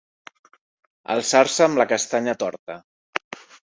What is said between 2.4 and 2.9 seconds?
torta.